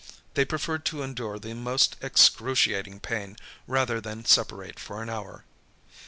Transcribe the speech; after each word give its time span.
They 0.33 0.45
preferred 0.45 0.83
to 0.85 1.03
endure 1.03 1.37
the 1.37 1.53
most 1.53 1.95
excruciating 2.01 3.01
pain, 3.01 3.37
rather 3.67 4.01
than 4.01 4.25
separate 4.25 4.79
for 4.79 5.03
an 5.03 5.11
hour. 5.11 5.43